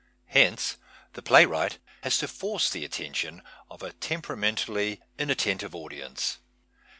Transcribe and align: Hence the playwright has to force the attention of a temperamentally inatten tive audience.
Hence 0.29 0.77
the 1.13 1.21
playwright 1.21 1.77
has 2.01 2.17
to 2.17 2.27
force 2.27 2.71
the 2.71 2.83
attention 2.83 3.43
of 3.69 3.83
a 3.83 3.93
temperamentally 3.93 4.99
inatten 5.19 5.59
tive 5.59 5.75
audience. 5.75 6.39